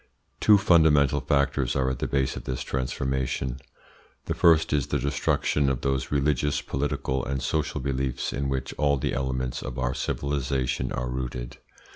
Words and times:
Two 0.39 0.57
fundamental 0.57 1.21
factors 1.21 1.75
are 1.75 1.87
at 1.87 1.99
the 1.99 2.07
base 2.07 2.35
of 2.35 2.45
this 2.45 2.63
transformation. 2.63 3.59
The 4.25 4.33
first 4.33 4.73
is 4.73 4.87
the 4.87 4.97
destruction 4.97 5.69
of 5.69 5.81
those 5.81 6.11
religious, 6.11 6.59
political, 6.59 7.23
and 7.23 7.39
social 7.39 7.79
beliefs 7.79 8.33
in 8.33 8.49
which 8.49 8.73
all 8.79 8.97
the 8.97 9.13
elements 9.13 9.61
of 9.61 9.77
our 9.77 9.93
civilisation 9.93 10.91
are 10.91 11.07
rooted. 11.07 11.57